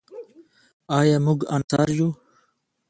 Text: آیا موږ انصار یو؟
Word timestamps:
آیا 0.97 1.17
موږ 1.25 1.39
انصار 1.55 1.87
یو؟ 1.97 2.09